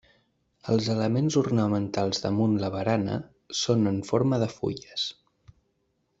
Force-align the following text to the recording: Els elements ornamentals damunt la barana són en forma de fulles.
Els 0.75 0.87
elements 0.93 1.35
ornamentals 1.41 2.23
damunt 2.23 2.57
la 2.65 2.71
barana 2.77 3.19
són 3.61 3.93
en 3.93 4.01
forma 4.09 4.41
de 4.45 4.49
fulles. 4.57 5.05